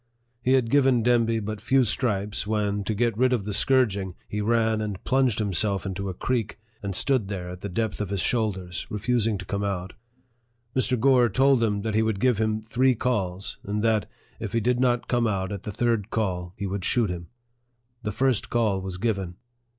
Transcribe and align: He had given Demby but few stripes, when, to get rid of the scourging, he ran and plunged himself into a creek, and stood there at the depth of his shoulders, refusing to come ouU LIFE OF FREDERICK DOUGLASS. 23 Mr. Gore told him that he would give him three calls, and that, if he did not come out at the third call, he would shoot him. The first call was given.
He 0.41 0.53
had 0.53 0.71
given 0.71 1.03
Demby 1.03 1.39
but 1.45 1.61
few 1.61 1.83
stripes, 1.83 2.47
when, 2.47 2.83
to 2.85 2.95
get 2.95 3.15
rid 3.15 3.33
of 3.33 3.45
the 3.45 3.53
scourging, 3.53 4.15
he 4.27 4.41
ran 4.41 4.81
and 4.81 5.03
plunged 5.03 5.37
himself 5.37 5.85
into 5.85 6.09
a 6.09 6.15
creek, 6.15 6.57
and 6.81 6.95
stood 6.95 7.27
there 7.27 7.49
at 7.51 7.61
the 7.61 7.69
depth 7.69 8.01
of 8.01 8.09
his 8.09 8.19
shoulders, 8.19 8.87
refusing 8.89 9.37
to 9.37 9.45
come 9.45 9.61
ouU 9.61 9.63
LIFE 9.67 9.89
OF 9.91 9.95
FREDERICK 10.73 10.89
DOUGLASS. 10.89 10.89
23 10.89 10.97
Mr. 10.97 10.99
Gore 11.01 11.29
told 11.29 11.63
him 11.63 11.81
that 11.83 11.93
he 11.93 12.01
would 12.01 12.19
give 12.19 12.39
him 12.39 12.63
three 12.63 12.95
calls, 12.95 13.59
and 13.63 13.83
that, 13.83 14.09
if 14.39 14.53
he 14.53 14.59
did 14.59 14.79
not 14.79 15.07
come 15.07 15.27
out 15.27 15.51
at 15.51 15.61
the 15.61 15.71
third 15.71 16.09
call, 16.09 16.55
he 16.57 16.65
would 16.65 16.83
shoot 16.83 17.11
him. 17.11 17.27
The 18.01 18.11
first 18.11 18.49
call 18.49 18.81
was 18.81 18.97
given. 18.97 19.35